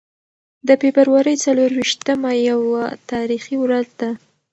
[0.67, 4.09] د فبرورۍ څلور ویشتمه یوه تاریخي ورځ ده.